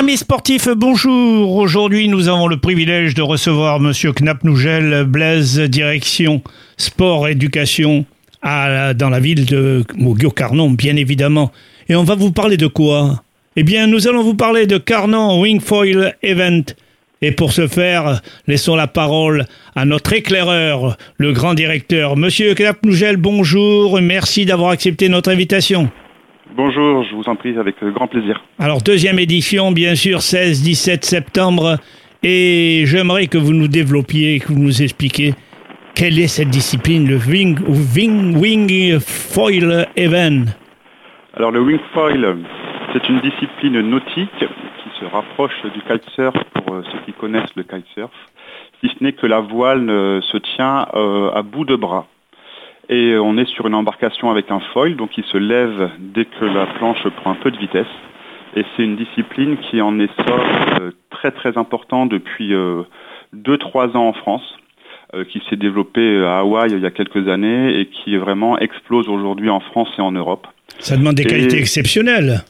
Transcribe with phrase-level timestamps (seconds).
[0.00, 1.56] Amis sportifs, bonjour.
[1.56, 6.40] Aujourd'hui, nous avons le privilège de recevoir Monsieur Knapp-Nougel, Blaise, direction
[6.78, 8.06] sport éducation
[8.42, 11.52] dans la ville de Moguio-Carnon, bien évidemment.
[11.90, 13.22] Et on va vous parler de quoi?
[13.56, 16.62] Eh bien, nous allons vous parler de Carnon Wingfoil Event.
[17.20, 19.44] Et pour ce faire, laissons la parole
[19.76, 22.16] à notre éclaireur, le grand directeur.
[22.16, 24.00] Monsieur Knapp-Nougel, bonjour.
[24.00, 25.90] Merci d'avoir accepté notre invitation.
[26.56, 28.42] Bonjour, je vous en prie avec grand plaisir.
[28.58, 31.76] Alors, deuxième édition, bien sûr, 16-17 septembre.
[32.22, 35.34] Et j'aimerais que vous nous développiez, que vous nous expliquiez
[35.94, 37.58] quelle est cette discipline, le wing,
[37.94, 40.46] wing, wing foil event.
[41.34, 42.38] Alors, le wing foil,
[42.92, 47.62] c'est une discipline nautique qui se rapproche du kitesurf pour euh, ceux qui connaissent le
[47.62, 48.10] kitesurf,
[48.80, 52.06] si ce n'est que la voile euh, se tient euh, à bout de bras
[52.90, 56.44] et on est sur une embarcation avec un foil, donc il se lève dès que
[56.44, 57.86] la planche prend un peu de vitesse.
[58.56, 60.44] Et c'est une discipline qui en essor
[60.80, 64.42] euh, très très important depuis 2-3 euh, ans en France,
[65.14, 69.08] euh, qui s'est développée à Hawaï il y a quelques années et qui vraiment explose
[69.08, 70.48] aujourd'hui en France et en Europe.
[70.80, 72.40] Ça demande des qualités exceptionnelles.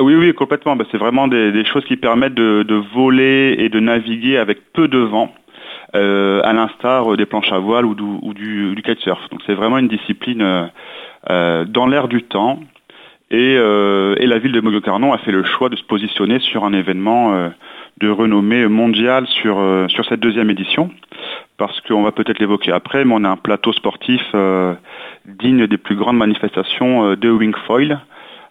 [0.00, 0.76] Oui, oui, complètement.
[0.76, 4.98] Bah, c'est vraiment des, choses qui permettent de, voler et de naviguer avec peu de
[4.98, 5.34] vent.
[5.96, 9.28] Euh, à l'instar des planches à voile ou du, du, kitesurf.
[9.30, 10.66] Donc c'est vraiment une discipline euh,
[11.28, 12.60] euh, dans l'air du temps.
[13.32, 17.50] Et, la ville de Mogocarnon a fait le choix de se positionner sur un événement
[17.98, 20.90] de renommée mondiale sur, sur cette deuxième édition,
[21.56, 24.20] parce qu'on va peut-être l'évoquer après, mais on a un plateau sportif
[25.26, 28.00] digne des plus grandes manifestations de wingfoil,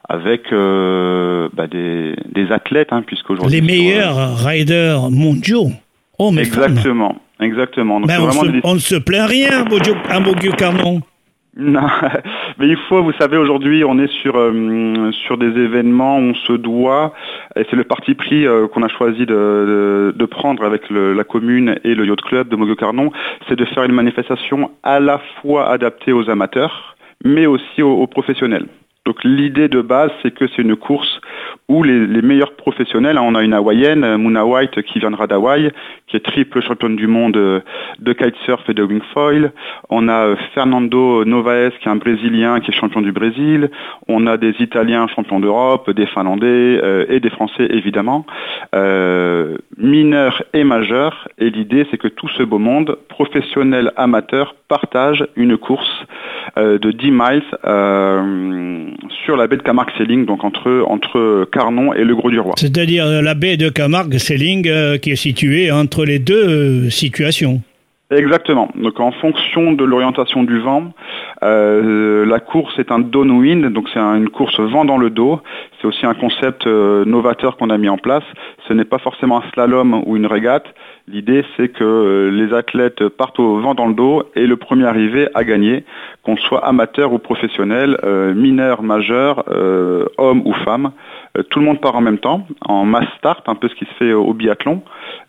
[0.07, 3.59] avec bah, des, athlètes, hein, puisqu'aujourd'hui...
[3.59, 5.71] Les meilleurs riders mondiaux,
[6.37, 7.17] Exactement.
[7.39, 8.01] Exactement.
[8.01, 8.19] Ben,
[8.63, 9.65] on, ne se plaint rien
[10.09, 11.01] à Moguio Carnon.
[11.57, 11.87] Non,
[12.57, 16.35] mais il faut, vous savez, aujourd'hui, on est sur euh, sur des événements où on
[16.35, 17.13] se doit,
[17.55, 21.79] et c'est le parti pris euh, qu'on a choisi de, de, prendre avec la commune
[21.83, 23.11] et le yacht club de Moguio Carnon,
[23.47, 26.95] c'est de faire une manifestation à la fois adaptée aux amateurs,
[27.25, 28.67] mais aussi aux professionnels.
[29.05, 31.19] Donc l'idée de base, c'est que c'est une course
[31.69, 35.71] où les, meilleurs professionnels, hein, on a une hawaïenne, euh, Muna White, qui viendra d'Hawaï,
[36.07, 37.59] qui est triple championne du monde euh,
[37.99, 39.51] de kitesurf et de wingfoil.
[39.89, 43.69] On a euh, Fernando Novaes, qui est un Brésilien, qui est champion du Brésil.
[44.07, 48.25] On a des Italiens champions d'Europe, des Finlandais et des Français, évidemment.
[49.77, 51.27] mineurs et majeurs.
[51.37, 56.05] Et l'idée, c'est que tout ce beau monde, professionnel, amateur, partage une course
[56.57, 57.43] de 10 miles
[59.23, 62.53] sur la baie de Camargue-Selling, donc entre, entre Carnon et le Gros du Roi.
[62.57, 67.61] C'est-à-dire euh, la baie de Camargue-Selling euh, qui est située entre les deux euh, situations.
[68.11, 68.69] Exactement.
[68.75, 70.93] Donc en fonction de l'orientation du vent,
[71.41, 75.41] la course est un downwind, donc c'est une course vent dans le dos.
[75.79, 78.23] C'est aussi un concept novateur qu'on a mis en place.
[78.67, 80.65] Ce n'est pas forcément un slalom ou une régate.
[81.07, 85.29] L'idée c'est que les athlètes partent au vent dans le dos et le premier arrivé
[85.33, 85.85] a gagné
[86.23, 90.91] qu'on soit amateur ou professionnel, euh, mineur, majeur, euh, homme ou femme.
[91.37, 93.85] Euh, tout le monde part en même temps, en mass start, un peu ce qui
[93.85, 94.81] se fait au biathlon.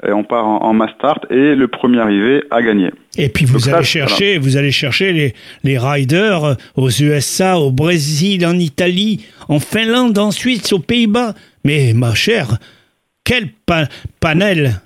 [0.05, 2.91] On part en, mass start et le premier arrivé a gagné.
[3.19, 5.35] Et puis vous allez chercher, vous allez chercher les,
[5.65, 11.35] les riders aux USA, au Brésil, en Italie, en Finlande, en Suisse, aux Pays-Bas.
[11.65, 12.59] Mais ma chère,
[13.25, 13.51] quel
[14.21, 14.81] panel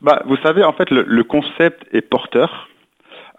[0.00, 2.68] bah, Vous savez, en fait, le, concept est porteur.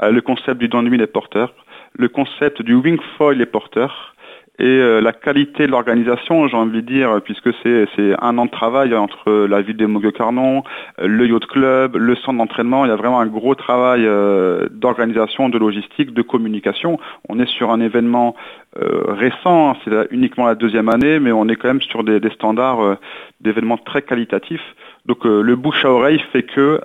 [0.01, 1.53] le concept du downwind est porteur
[1.97, 4.14] le concept du wing foil est porteur
[4.57, 8.51] et euh, la qualité de l'organisation, j'ai envie de dire, puisque c'est un an de
[8.51, 10.63] travail entre la ville des Mogueux-Carnon,
[10.97, 15.49] le yacht club, le centre d'entraînement, il y a vraiment un gros travail euh, d'organisation,
[15.49, 16.99] de logistique, de communication.
[17.27, 18.35] On est sur un événement
[18.81, 22.21] euh, récent, hein, c'est uniquement la deuxième année, mais on est quand même sur des,
[22.29, 22.97] standards
[23.41, 24.75] d'événements très qualitatifs.
[25.05, 26.81] Donc le bouche à oreille fait que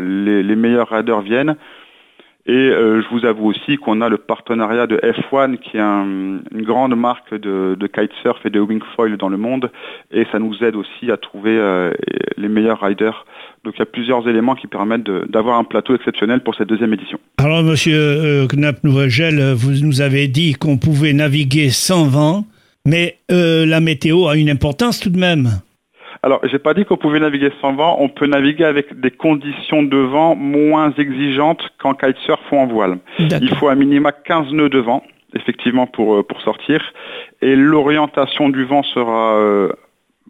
[0.00, 1.56] les, les meilleurs riders viennent.
[2.44, 6.42] Et euh, je vous avoue aussi qu'on a le partenariat de F1, qui est une
[6.62, 9.70] grande marque de, kitesurf et de wingfoil dans le monde,
[10.10, 11.92] et ça nous aide aussi à trouver euh,
[12.36, 13.26] les meilleurs riders.
[13.64, 16.92] Donc il y a plusieurs éléments qui permettent d'avoir un plateau exceptionnel pour cette deuxième
[16.92, 17.20] édition.
[17.38, 22.44] Alors Monsieur euh, Knapp Nouvelle, vous nous avez dit qu'on pouvait naviguer sans vent,
[22.84, 25.48] mais la météo a une importance tout de même.
[26.24, 27.96] Alors, j'ai pas dit qu'on pouvait naviguer sans vent.
[27.98, 32.98] On peut naviguer avec des conditions de vent moins exigeantes qu'en kitesurf ou en voile.
[33.18, 35.02] Il faut un minima 15 nœuds de vent,
[35.34, 36.80] effectivement, pour, euh, pour sortir.
[37.40, 39.72] Et l'orientation du vent sera euh,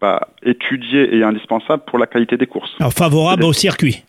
[0.01, 2.73] bah, étudiée et indispensable pour la qualité des courses.
[2.81, 4.03] Alors, favorable au circuit.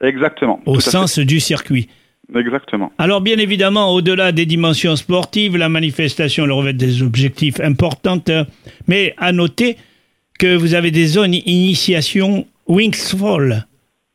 [0.00, 0.60] Exactement.
[0.64, 1.88] Au sens du circuit.
[2.34, 2.92] Exactement.
[2.98, 8.22] Alors bien évidemment, au-delà des dimensions sportives, la manifestation revêt des objectifs importants,
[8.86, 9.78] mais à noter
[10.38, 13.66] que vous avez des zones initiation Wings Fall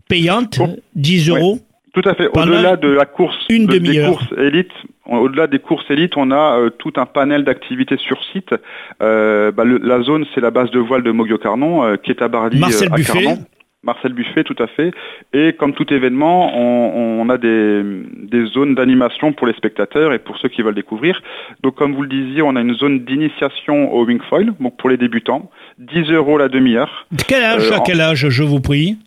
[0.07, 0.59] payantes,
[0.95, 1.59] 10 euros.
[1.93, 2.27] Tout à fait.
[2.27, 4.71] Au-delà de la course, une de, des courses élite,
[5.05, 8.55] au-delà des courses élites, on a euh, tout un panel d'activités sur site.
[9.01, 12.21] Euh, bah, le, la zone, c'est la base de voile de Mogio-Carnon, euh, qui est
[12.23, 13.23] à Barly, Marcel à Buffet.
[13.23, 13.45] Carnon.
[13.83, 14.91] Marcel Buffet, tout à fait.
[15.33, 20.19] Et comme tout événement, on, on a des, des zones d'animation pour les spectateurs et
[20.19, 21.21] pour ceux qui veulent découvrir.
[21.61, 24.97] Donc, comme vous le disiez, on a une zone d'initiation au wingfoil, donc pour les
[24.97, 25.49] débutants,
[25.79, 27.07] 10 euros la demi-heure.
[27.27, 28.97] Quel âge À quel âge, je vous prie?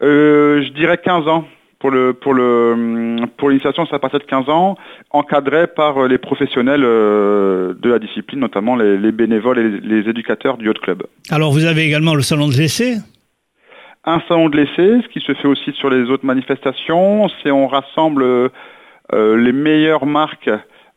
[0.00, 1.44] Je dirais 15 ans
[1.78, 4.76] pour le pour le pour l'initiation, c'est à partir de 15 ans,
[5.10, 10.56] encadré par les professionnels de la discipline, notamment les, les bénévoles et les, les, éducateurs
[10.56, 11.02] du yacht club.
[11.30, 12.98] Alors vous avez également le salon de l'essai
[14.04, 17.68] Un salon de l'essai, ce qui se fait aussi sur les autres manifestations, c'est on
[17.68, 18.48] rassemble euh,
[19.12, 20.50] les meilleures marques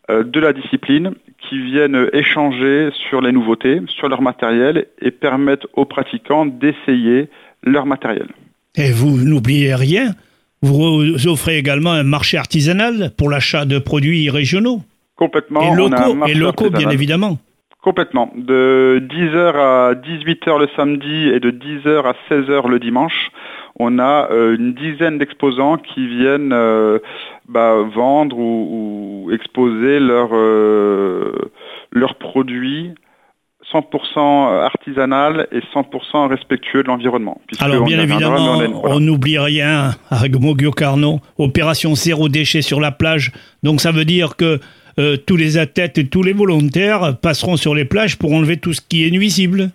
[0.09, 5.67] euh, de la discipline qui viennent échanger sur les nouveautés, sur leur matériel et permettent
[5.73, 7.29] aux pratiquants d'essayer
[7.63, 8.27] leur matériel.
[8.75, 10.13] Et vous n'oubliez rien
[10.65, 14.81] vous offrez également un marché artisanal pour l'achat de produits régionaux
[15.15, 15.61] Complètement.
[15.61, 17.37] Et locaux, et locaux bien évidemment.
[17.85, 18.31] Complètement.
[18.35, 23.29] De 10h à 18h le samedi et de 10h à 16h le dimanche,
[23.77, 26.97] on a euh, une dizaine d'exposants qui viennent euh,
[27.47, 31.51] bah, vendre ou, ou, exposer leurs euh,
[31.91, 32.95] leurs produits
[33.71, 37.39] 100% artisanal et 100% respectueux de l'environnement.
[37.59, 43.31] Alors bien évidemment, on n'oublie rien avec Mogio Carnot, opération zéro déchet sur la plage.
[43.61, 44.59] Donc ça veut dire que
[44.99, 48.73] euh, tous les athlètes et tous les volontaires passeront sur les plages pour enlever tout
[48.73, 49.71] ce qui est nuisible.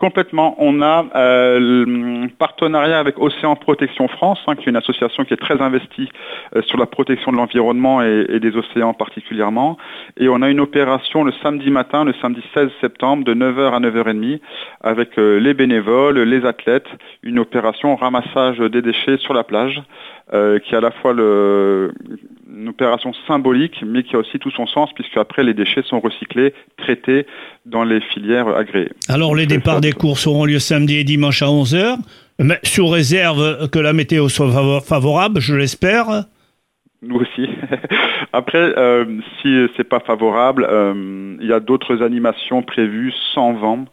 [0.00, 0.54] Complètement.
[0.56, 5.36] On a euh, partenariat avec Océan Protection France, hein, qui est une association qui est
[5.36, 6.08] très investie
[6.56, 9.76] euh, sur la protection de l'environnement et, des océans particulièrement.
[10.16, 13.80] Et on a une opération le samedi matin, le samedi 16 septembre, de 9h à
[13.80, 14.40] 9h30,
[14.80, 16.88] avec euh, les bénévoles, les athlètes,
[17.22, 19.82] une opération ramassage des déchets sur la plage,
[20.30, 21.92] qui est à la fois le,
[22.54, 26.00] une opération symbolique, mais qui a aussi tout son sens, puisque après les déchets sont
[26.00, 27.26] recyclés, traités
[27.66, 28.90] dans les filières agréées.
[29.08, 31.96] Alors les départs des courses auront lieu samedi et dimanche à 11h,
[32.40, 36.24] mais sous réserve que la météo soit favorable, je l'espère.
[37.02, 37.48] Nous aussi.
[38.32, 39.04] Après, euh,
[39.40, 43.86] si c'est pas favorable, euh, il y a d'autres animations prévues sans vent.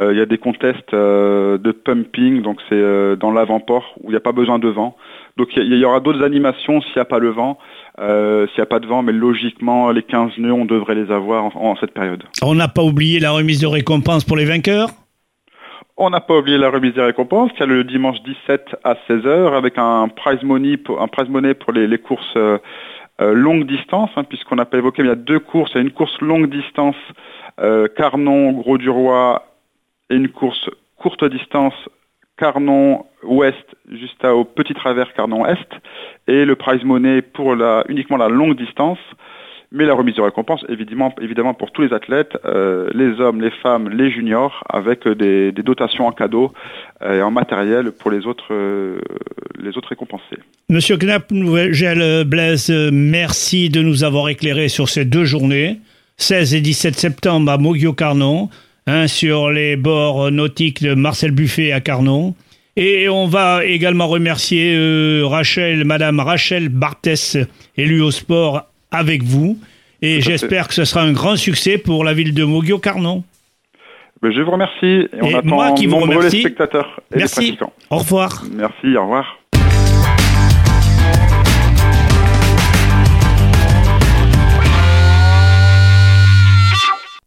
[0.00, 4.10] Euh, il y a des contests euh, de pumping, donc c'est dans l'avant-port où il
[4.10, 4.96] n'y a pas besoin de vent.
[5.36, 7.58] Donc il y, y, aura d'autres animations s'il n'y a pas le vent,
[7.98, 11.44] s'il n'y a pas de vent, mais logiquement les 15 nœuds, on devrait les avoir
[11.44, 12.24] en, en cette période.
[12.42, 14.88] On n'a pas oublié la remise de récompense pour les vainqueurs?
[15.96, 19.54] On n'a pas oublié la remise des récompenses, qui a le dimanche 17 à 16h,
[19.54, 24.10] avec un prize money pour, un prize money pour les, les courses euh, longue distance,
[24.16, 25.70] hein, puisqu'on n'a pas évoqué, mais il y a deux courses.
[25.74, 26.96] Il y a une course longue distance,
[27.60, 29.44] euh, Carnon, Gros du Roi,
[30.10, 31.74] et une course courte distance,
[32.42, 33.54] Carnon Ouest,
[33.88, 35.68] juste au petit travers Carnon Est,
[36.26, 38.98] et le prize money pour la, uniquement la longue distance
[39.74, 43.52] mais la remise de récompense, évidemment, évidemment pour tous les athlètes, euh, les hommes, les
[43.62, 46.52] femmes, les juniors, avec des, dotations en cadeau
[47.00, 48.98] euh, et en matériel pour les autres, euh,
[49.58, 50.36] les autres récompensés.
[50.68, 51.72] Monsieur Knapp, Nouvelle
[52.26, 55.78] Blaise, merci de nous avoir éclairé sur ces deux journées,
[56.18, 58.50] 16 et 17 septembre à Mogio-Carnon,
[58.86, 62.34] hein, sur les bords nautiques de Marcel Buffet à Carnon.
[62.76, 67.36] Et on va également remercier euh, Rachel, Madame Rachel Barthès,
[67.76, 69.58] élue au sport avec vous.
[70.00, 73.22] Et j'espère que ce sera un grand succès pour la ville de Mogio-Carnon.
[74.22, 75.08] Je vous remercie.
[75.12, 76.36] Et, on et attend moi qui vous nombreux remercie.
[76.36, 77.40] les spectateurs et Merci.
[77.52, 77.72] les.
[77.90, 78.44] Au revoir.
[78.52, 79.41] Merci, au revoir.